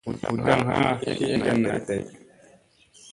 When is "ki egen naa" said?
1.17-1.79